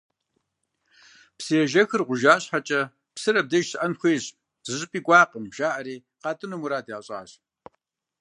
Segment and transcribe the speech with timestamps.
[1.37, 2.81] Псыежэхыр гъужа щхьэкӏэ,
[3.15, 4.25] псыр абдеж щыӏэн хуейщ,
[4.65, 7.31] зыщӏыпӏи кӏуакъым жаӏэри, къатӏыну мурад ящӏащ.